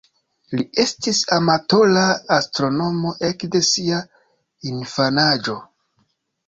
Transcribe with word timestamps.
Li 0.53 0.63
estis 0.83 1.19
amatora 1.37 2.05
astronomo 2.39 3.13
ekde 3.31 3.65
sia 3.71 4.03
infanaĝo. 4.75 5.61